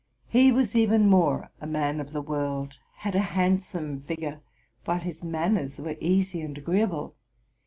He 0.27 0.51
was 0.51 0.75
even 0.75 1.07
more 1.07 1.51
a 1.61 1.67
man 1.67 1.99
of 1.99 2.11
the 2.11 2.23
world, 2.23 2.75
had 2.95 3.13
a 3.13 3.19
handsome 3.19 4.01
figure, 4.01 4.41
while 4.85 4.97
his 4.99 5.23
manners 5.23 5.79
were 5.79 5.95
easy 5.99 6.41
and 6.41 6.57
agreeable. 6.57 7.15